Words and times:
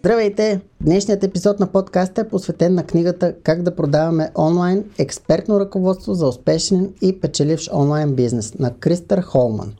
Здравейте! 0.00 0.60
Днешният 0.80 1.24
епизод 1.24 1.60
на 1.60 1.66
подкаста 1.66 2.20
е 2.20 2.28
посветен 2.28 2.74
на 2.74 2.82
книгата 2.82 3.34
Как 3.42 3.62
да 3.62 3.76
продаваме 3.76 4.30
онлайн 4.38 4.84
експертно 4.98 5.60
ръководство 5.60 6.14
за 6.14 6.26
успешен 6.26 6.92
и 7.02 7.20
печеливш 7.20 7.70
онлайн 7.72 8.14
бизнес 8.14 8.54
на 8.58 8.74
Кристър 8.74 9.20
Холман. 9.20 9.72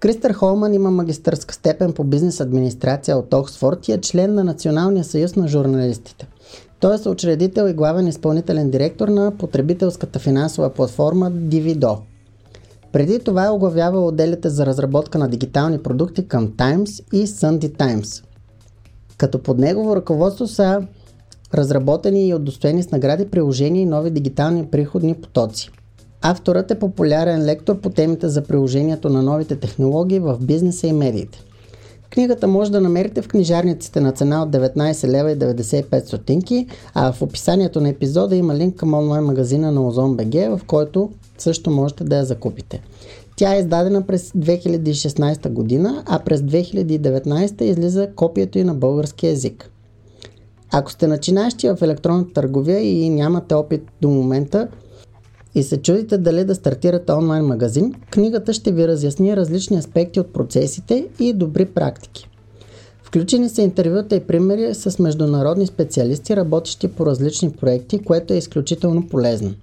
Кристър 0.00 0.32
Холман 0.32 0.74
има 0.74 0.90
магистърска 0.90 1.54
степен 1.54 1.92
по 1.92 2.04
бизнес 2.04 2.40
администрация 2.40 3.16
от 3.18 3.34
Оксфорд 3.34 3.88
и 3.88 3.92
е 3.92 4.00
член 4.00 4.34
на 4.34 4.44
Националния 4.44 5.04
съюз 5.04 5.36
на 5.36 5.48
журналистите. 5.48 6.28
Той 6.80 6.94
е 6.94 6.98
съучредител 6.98 7.68
и 7.68 7.74
главен 7.74 8.06
изпълнителен 8.06 8.70
директор 8.70 9.08
на 9.08 9.30
потребителската 9.38 10.18
финансова 10.18 10.70
платформа 10.70 11.32
Divido. 11.32 11.98
Преди 12.92 13.18
това 13.18 13.44
е 13.44 13.50
оглавявал 13.50 14.06
отделите 14.06 14.48
за 14.48 14.66
разработка 14.66 15.18
на 15.18 15.28
дигитални 15.28 15.78
продукти 15.78 16.28
към 16.28 16.48
Times 16.48 17.04
и 17.12 17.26
Sunday 17.26 17.76
Times– 17.76 18.22
като 19.16 19.42
под 19.42 19.58
негово 19.58 19.96
ръководство 19.96 20.46
са 20.46 20.86
разработени 21.54 22.28
и 22.28 22.34
удостоени 22.34 22.82
с 22.82 22.90
награди 22.90 23.26
приложения 23.26 23.82
и 23.82 23.86
нови 23.86 24.10
дигитални 24.10 24.66
приходни 24.66 25.14
потоци. 25.14 25.70
Авторът 26.22 26.70
е 26.70 26.78
популярен 26.78 27.44
лектор 27.44 27.80
по 27.80 27.90
темите 27.90 28.28
за 28.28 28.42
приложението 28.42 29.08
на 29.08 29.22
новите 29.22 29.56
технологии 29.56 30.18
в 30.18 30.38
бизнеса 30.40 30.86
и 30.86 30.92
медиите. 30.92 31.44
Книгата 32.16 32.46
може 32.46 32.72
да 32.72 32.80
намерите 32.80 33.22
в 33.22 33.28
книжарниците 33.28 34.00
на 34.00 34.12
цена 34.12 34.42
от 34.42 34.50
19 34.50 35.08
лева 35.08 35.32
и 35.32 35.36
95 35.36 36.06
стотинки, 36.06 36.66
а 36.94 37.12
в 37.12 37.22
описанието 37.22 37.80
на 37.80 37.88
епизода 37.88 38.36
има 38.36 38.54
линк 38.54 38.76
към 38.76 38.94
онлайн 38.94 39.24
магазина 39.24 39.72
на 39.72 39.80
Ozon.bg, 39.80 40.56
в 40.56 40.64
който 40.64 41.10
също 41.38 41.70
можете 41.70 42.04
да 42.04 42.16
я 42.16 42.24
закупите. 42.24 42.82
Тя 43.36 43.54
е 43.54 43.58
издадена 43.58 44.06
през 44.06 44.30
2016 44.30 45.48
година, 45.48 46.02
а 46.06 46.18
през 46.18 46.40
2019 46.40 47.62
излиза 47.62 48.08
копието 48.16 48.58
и 48.58 48.64
на 48.64 48.74
български 48.74 49.26
язик. 49.26 49.70
Ако 50.72 50.90
сте 50.90 51.06
начинащи 51.06 51.68
в 51.68 51.78
електронната 51.82 52.32
търговия 52.32 52.80
и 52.80 53.10
нямате 53.10 53.54
опит 53.54 53.82
до 54.00 54.08
момента 54.08 54.68
и 55.56 55.62
се 55.62 55.76
чудите 55.76 56.18
дали 56.18 56.44
да 56.44 56.54
стартирате 56.54 57.12
онлайн 57.12 57.44
магазин, 57.44 57.94
книгата 58.10 58.52
ще 58.52 58.72
ви 58.72 58.88
разясни 58.88 59.36
различни 59.36 59.76
аспекти 59.76 60.20
от 60.20 60.32
процесите 60.32 61.08
и 61.20 61.32
добри 61.32 61.64
практики. 61.66 62.28
Включени 63.02 63.48
са 63.48 63.62
интервюта 63.62 64.16
и 64.16 64.20
примери 64.20 64.74
с 64.74 64.98
международни 64.98 65.66
специалисти, 65.66 66.36
работещи 66.36 66.88
по 66.88 67.06
различни 67.06 67.50
проекти, 67.50 67.98
което 67.98 68.34
е 68.34 68.36
изключително 68.36 69.08
полезно. 69.08 69.54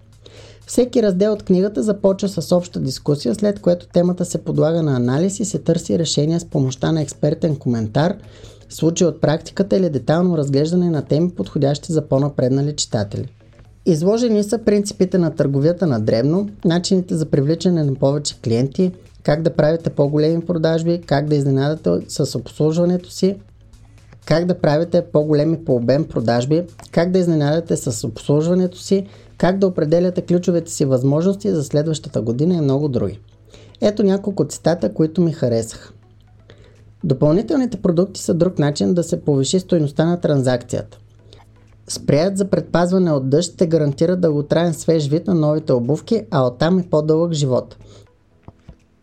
Всеки 0.68 1.04
раздел 1.04 1.34
от 1.34 1.44
книгата 1.44 1.84
започва 1.84 2.30
с 2.30 2.56
обща 2.56 2.80
дискусия, 2.80 3.36
след 3.36 3.60
което 3.60 3.88
темата 3.88 4.26
се 4.26 4.38
подлага 4.38 4.84
на 4.84 4.96
анализ 4.96 5.40
и 5.40 5.46
се 5.46 5.60
търси 5.60 6.00
решение 6.00 6.40
с 6.40 6.46
помощта 6.46 6.92
на 6.92 7.02
експертен 7.02 7.56
коментар, 7.56 8.18
случай 8.70 9.08
от 9.08 9.22
практиката 9.22 9.78
или 9.78 9.90
детално 9.90 10.38
разглеждане 10.38 10.90
на 10.90 11.02
теми, 11.02 11.32
подходящи 11.32 11.94
за 11.94 12.02
по-напреднали 12.02 12.76
читатели. 12.76 13.30
Изложени 13.86 14.44
са 14.44 14.58
принципите 14.58 15.18
на 15.18 15.36
търговията 15.36 15.88
на 15.88 16.00
дребно, 16.00 16.50
начините 16.66 17.16
за 17.16 17.26
привличане 17.26 17.84
на 17.84 17.96
повече 17.96 18.40
клиенти, 18.44 18.92
как 19.24 19.42
да 19.42 19.56
правите 19.56 19.90
по-големи 19.90 20.46
продажби, 20.46 21.02
как 21.06 21.28
да 21.28 21.36
изненадате 21.36 21.90
с 22.08 22.36
обслужването 22.36 23.12
си, 23.12 23.36
как 24.26 24.46
да 24.46 24.60
правите 24.60 25.06
по-големи 25.14 25.66
по 25.66 25.76
обем 25.76 26.08
продажби, 26.08 26.64
как 26.92 27.12
да 27.12 27.20
изненадате 27.20 27.78
с 27.78 28.08
обслужването 28.08 28.78
си, 28.78 29.08
как 29.38 29.60
да 29.60 29.68
определяте 29.68 30.22
ключовете 30.22 30.72
си 30.72 30.86
възможности 30.86 31.52
за 31.52 31.64
следващата 31.64 32.22
година 32.22 32.56
и 32.56 32.62
много 32.62 32.88
други. 32.88 33.20
Ето 33.82 34.04
няколко 34.04 34.46
цитата, 34.46 34.94
които 34.94 35.22
ми 35.22 35.32
харесаха. 35.32 35.94
Допълнителните 37.04 37.78
продукти 37.78 38.22
са 38.22 38.34
друг 38.34 38.60
начин 38.60 38.94
да 38.94 39.04
се 39.04 39.22
повиши 39.22 39.60
стоеността 39.60 40.06
на 40.06 40.20
транзакцията. 40.20 40.98
Спреят 41.88 42.38
за 42.38 42.50
предпазване 42.50 43.12
от 43.12 43.30
дъжд 43.30 43.54
ще 43.54 43.68
гарантира 43.68 44.16
дълготраен 44.16 44.74
свеж 44.74 45.10
вид 45.10 45.28
на 45.28 45.34
новите 45.34 45.74
обувки, 45.74 46.26
а 46.32 46.48
оттам 46.48 46.80
и 46.80 46.90
по-дълъг 46.90 47.34
живот. 47.34 47.78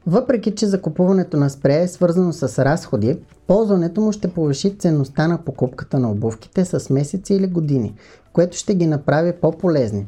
Въпреки, 0.07 0.55
че 0.55 0.67
закупуването 0.67 1.37
на 1.37 1.51
спрея 1.51 1.83
е 1.83 1.89
свързано 1.89 2.33
с 2.33 2.65
разходи, 2.65 3.19
ползването 3.47 4.01
му 4.01 4.13
ще 4.13 4.29
повиши 4.29 4.79
ценността 4.79 5.29
на 5.29 5.39
покупката 5.39 5.99
на 5.99 6.11
обувките 6.11 6.65
с 6.65 6.91
месеци 6.91 7.35
или 7.35 7.47
години, 7.47 7.95
което 8.33 8.57
ще 8.57 8.75
ги 8.75 8.87
направи 8.87 9.33
по-полезни. 9.33 10.07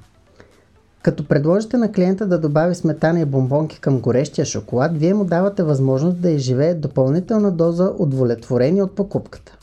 Като 1.03 1.29
предложите 1.29 1.77
на 1.77 1.93
клиента 1.93 2.27
да 2.27 2.39
добави 2.39 2.75
сметана 2.75 3.21
и 3.21 3.25
бомбонки 3.25 3.81
към 3.81 4.01
горещия 4.01 4.45
шоколад, 4.45 4.99
вие 4.99 5.15
му 5.15 5.25
давате 5.25 5.63
възможност 5.63 6.21
да 6.21 6.31
изживее 6.31 6.75
допълнителна 6.75 7.53
доза 7.53 7.93
удовлетворение 7.99 8.83
от 8.83 8.95
покупката. 8.95 9.59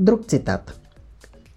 Друг 0.00 0.26
цитат. 0.26 0.85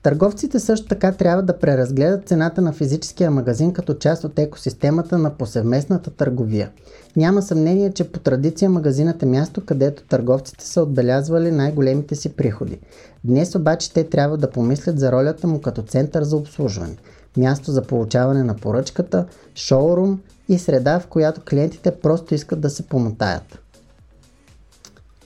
Търговците 0.04 0.60
също 0.60 0.88
така 0.88 1.12
трябва 1.12 1.44
да 1.44 1.60
преразгледат 1.60 2.28
цената 2.28 2.62
на 2.62 2.74
физическия 2.74 3.32
магазин 3.32 3.74
като 3.74 3.94
част 3.94 4.24
от 4.24 4.40
екосистемата 4.40 5.18
на 5.18 5.30
повсеместната 5.38 6.10
търговия. 6.12 6.72
Няма 7.16 7.42
съмнение, 7.42 7.92
че 7.92 8.12
по 8.12 8.20
традиция 8.20 8.70
магазинът 8.70 9.24
е 9.24 9.26
място, 9.26 9.66
където 9.66 10.04
търговците 10.04 10.68
са 10.68 10.82
отбелязвали 10.82 11.52
най-големите 11.52 12.16
си 12.16 12.34
приходи. 12.34 12.80
Днес 13.24 13.56
обаче 13.56 13.94
те 13.94 14.04
трябва 14.04 14.38
да 14.38 14.52
помислят 14.52 15.00
за 15.00 15.12
ролята 15.12 15.48
му 15.48 15.62
като 15.62 15.82
център 15.82 16.24
за 16.24 16.38
обслужване– 16.38 16.96
място 17.38 17.72
за 17.72 17.82
получаване 17.82 18.44
на 18.44 18.56
поръчката, 18.56 19.26
шоурум 19.56 20.22
и 20.50 20.60
среда, 20.60 21.00
в 21.00 21.08
която 21.08 21.42
клиентите 21.50 21.92
просто 21.92 22.36
искат 22.36 22.62
да 22.62 22.70
се 22.70 22.88
помотаят. 22.88 23.60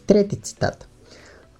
Трети 0.07 0.35
цитат. 0.35 0.88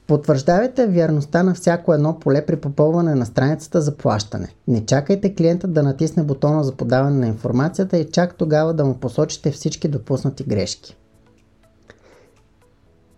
Потвърждавайте 0.08 0.88
вярността 0.88 1.44
на 1.44 1.54
всяко 1.54 1.94
едно 1.94 2.20
поле 2.20 2.46
при 2.46 2.56
попълване 2.56 3.16
на 3.16 3.26
страницата 3.26 3.82
за 3.82 3.98
плащане. 3.98 4.48
Не 4.68 4.86
чакайте 4.86 5.36
клиента 5.36 5.68
да 5.68 5.84
натисне 5.84 6.24
бутона 6.24 6.64
за 6.64 6.72
подаване 6.72 7.20
на 7.20 7.28
информацията 7.28 7.98
и 7.98 8.12
чак 8.12 8.36
тогава 8.36 8.74
да 8.74 8.86
му 8.86 8.94
посочите 8.94 9.52
всички 9.52 9.88
допуснати 9.88 10.44
грешки. 10.44 10.98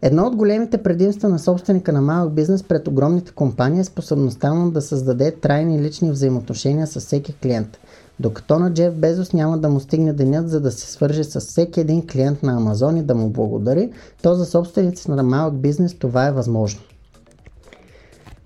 Едно 0.02 0.28
от 0.28 0.36
големите 0.36 0.84
предимства 0.84 1.30
на 1.30 1.40
собственика 1.40 1.94
на 1.94 2.02
малък 2.02 2.34
бизнес 2.34 2.64
пред 2.64 2.88
огромните 2.88 3.32
компании 3.32 3.80
е 3.80 3.84
способността 3.84 4.54
му 4.54 4.72
да 4.72 4.82
създаде 4.82 5.32
трайни 5.32 5.82
лични 5.82 6.12
взаимоотношения 6.12 6.88
с 6.88 7.00
всеки 7.00 7.34
клиент. 7.34 7.78
Докато 8.20 8.60
на 8.60 8.74
Джеф 8.74 8.94
Безос 8.94 9.34
няма 9.34 9.58
да 9.58 9.70
му 9.70 9.80
стигне 9.80 10.14
денят, 10.14 10.50
за 10.50 10.62
да 10.62 10.72
се 10.72 10.92
свърже 10.92 11.24
с 11.24 11.40
всеки 11.40 11.80
един 11.80 12.08
клиент 12.08 12.44
на 12.44 12.56
Амазон 12.56 12.98
и 12.98 13.04
да 13.04 13.16
му 13.16 13.30
благодари, 13.30 13.92
то 14.22 14.36
за 14.36 14.46
собственици 14.46 15.12
на 15.12 15.24
малък 15.24 15.54
бизнес 15.54 15.94
това 16.00 16.28
е 16.28 16.32
възможно. 16.32 16.82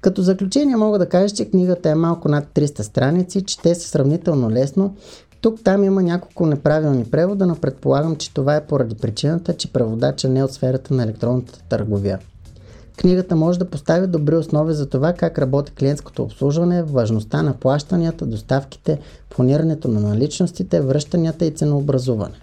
Като 0.01 0.21
заключение 0.21 0.75
мога 0.75 0.99
да 0.99 1.09
кажа, 1.09 1.35
че 1.35 1.49
книгата 1.49 1.89
е 1.89 1.95
малко 1.95 2.29
над 2.29 2.45
300 2.53 2.81
страници, 2.81 3.41
чете 3.41 3.75
се 3.75 3.89
сравнително 3.89 4.51
лесно, 4.51 4.95
тук 5.41 5.63
там 5.63 5.83
има 5.83 6.03
няколко 6.03 6.45
неправилни 6.45 7.05
превода, 7.05 7.45
но 7.45 7.55
предполагам, 7.55 8.15
че 8.15 8.33
това 8.33 8.55
е 8.55 8.65
поради 8.65 8.95
причината, 8.95 9.53
че 9.53 9.73
преводача 9.73 10.29
не 10.29 10.39
е 10.39 10.43
от 10.43 10.53
сферата 10.53 10.93
на 10.93 11.03
електронната 11.03 11.59
търговия. 11.69 12.19
Книгата 12.99 13.35
може 13.35 13.59
да 13.59 13.69
постави 13.69 14.07
добри 14.07 14.35
основи 14.35 14.73
за 14.73 14.89
това 14.89 15.13
как 15.13 15.39
работи 15.39 15.71
клиентското 15.71 16.23
обслужване, 16.23 16.83
важността 16.83 17.43
на 17.43 17.53
плащанията, 17.53 18.25
доставките, 18.25 18.99
планирането 19.29 19.87
на 19.87 19.99
наличностите, 19.99 20.81
връщанията 20.81 21.45
и 21.45 21.51
ценообразуване. 21.51 22.35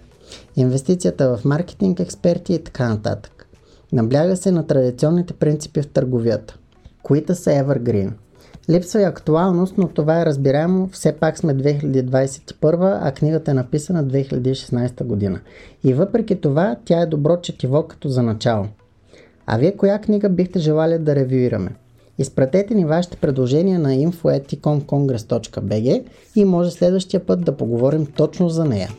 Инвестицията 0.55 1.37
в 1.37 1.45
маркетинг, 1.45 1.99
експерти 1.99 2.53
и 2.53 2.63
така 2.63 2.89
нататък. 2.89 3.47
Набляга 3.91 4.37
се 4.37 4.51
на 4.51 4.67
традиционните 4.67 5.33
принципи 5.33 5.81
в 5.81 5.87
търговията, 5.87 6.57
които 7.03 7.35
са 7.35 7.49
evergreen– 7.49 8.11
Липсва 8.69 9.01
и 9.01 9.03
актуалност, 9.03 9.77
но 9.77 9.87
това 9.87 10.21
е 10.21 10.25
разбираемо. 10.25 10.89
Все 10.91 11.11
пак 11.11 11.37
сме 11.37 11.55
2021, 11.55 12.99
а 13.01 13.11
книгата 13.11 13.51
е 13.51 13.53
написана 13.53 14.03
2016 14.03 15.03
година. 15.03 15.39
И 15.83 15.93
въпреки 15.93 16.41
това, 16.41 16.75
тя 16.85 17.01
е 17.01 17.05
добро 17.05 17.37
четиво 17.41 17.87
като 17.87 18.09
за 18.09 18.23
начало. 18.23 18.67
А 19.47 19.57
вие 19.57 19.71
коя 19.71 19.99
книга 19.99 20.29
бихте 20.29 20.59
желали 20.59 20.97
да 20.97 21.15
ревюираме? 21.15 21.69
Изпратете 22.19 22.73
ни 22.73 22.85
вашите 22.85 23.17
предложения 23.17 23.79
на 23.79 23.89
info.ecomcongress.bg 23.89 26.03
и 26.35 26.45
може 26.45 26.71
следващия 26.71 27.25
път 27.25 27.45
да 27.45 27.57
поговорим 27.57 28.05
точно 28.05 28.49
за 28.49 28.65
нея. 28.65 28.89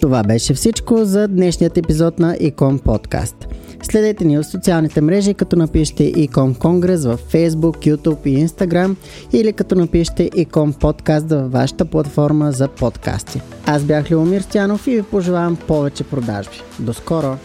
Това 0.00 0.22
беше 0.22 0.54
всичко 0.54 1.04
за 1.04 1.28
днешният 1.28 1.76
епизод 1.76 2.18
на 2.18 2.36
Ecom 2.36 2.82
Podcast. 2.82 3.46
Следете 3.82 4.24
ни 4.24 4.38
в 4.38 4.44
социалните 4.44 5.00
мрежи, 5.00 5.34
като 5.34 5.56
напишете 5.56 6.12
Ecom 6.12 6.58
Congress 6.58 7.16
в 7.16 7.32
Facebook, 7.32 7.96
YouTube 7.96 8.26
и 8.26 8.48
Instagram 8.48 8.96
или 9.32 9.52
като 9.52 9.74
напишете 9.74 10.30
Ecom 10.30 10.72
Podcast 10.72 11.28
във 11.28 11.52
вашата 11.52 11.84
платформа 11.84 12.52
за 12.52 12.68
подкасти. 12.68 13.40
Аз 13.66 13.82
бях 13.82 14.10
Любомир 14.10 14.40
Стянов 14.40 14.86
и 14.86 14.96
ви 14.96 15.02
пожелавам 15.02 15.56
повече 15.56 16.04
продажби. 16.04 16.56
До 16.78 16.94
скоро! 16.94 17.36